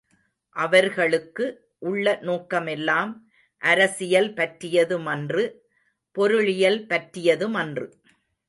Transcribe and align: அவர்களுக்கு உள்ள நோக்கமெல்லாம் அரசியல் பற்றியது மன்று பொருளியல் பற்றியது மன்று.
அவர்களுக்கு 0.55 1.45
உள்ள 1.79 2.19
நோக்கமெல்லாம் 2.21 3.11
அரசியல் 3.61 4.33
பற்றியது 4.33 4.99
மன்று 4.99 5.43
பொருளியல் 6.11 6.85
பற்றியது 6.85 7.49
மன்று. 7.49 7.87